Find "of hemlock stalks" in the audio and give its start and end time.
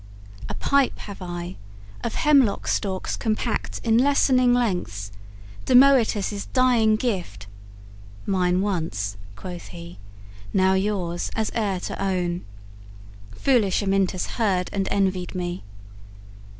2.03-3.15